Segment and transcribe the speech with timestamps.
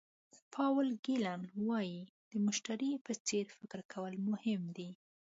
[0.53, 1.99] پاول ګیلن وایي
[2.31, 4.89] د مشتري په څېر فکر کول مهم دي.